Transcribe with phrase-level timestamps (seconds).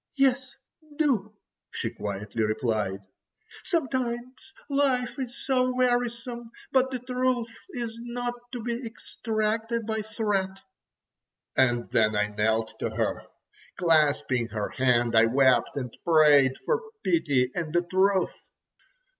[0.15, 0.55] "Yes,
[0.97, 1.35] do!"
[1.69, 3.01] she quietly replied;
[3.63, 6.49] "sometimes life is so wearisome.
[6.71, 10.57] But the truth is not to be extracted by threat."
[11.55, 13.27] And then I knelt to her.
[13.77, 18.33] Clasping her hand I wept, and prayed for pity and the truth.